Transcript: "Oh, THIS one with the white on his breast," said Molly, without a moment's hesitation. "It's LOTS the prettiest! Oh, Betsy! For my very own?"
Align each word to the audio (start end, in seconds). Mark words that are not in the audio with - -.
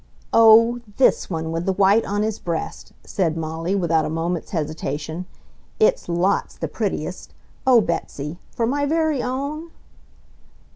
"Oh, 0.33 0.79
THIS 0.97 1.29
one 1.29 1.51
with 1.51 1.67
the 1.67 1.73
white 1.73 2.03
on 2.05 2.23
his 2.23 2.39
breast," 2.39 2.91
said 3.03 3.37
Molly, 3.37 3.75
without 3.75 4.03
a 4.03 4.09
moment's 4.09 4.49
hesitation. 4.49 5.27
"It's 5.79 6.09
LOTS 6.09 6.57
the 6.57 6.67
prettiest! 6.67 7.35
Oh, 7.67 7.81
Betsy! 7.81 8.39
For 8.49 8.65
my 8.65 8.87
very 8.87 9.21
own?" 9.21 9.69